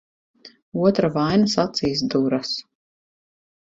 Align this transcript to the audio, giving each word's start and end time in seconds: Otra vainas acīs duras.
Otra 0.85 1.13
vainas 1.19 1.57
acīs 1.67 2.05
duras. 2.17 2.59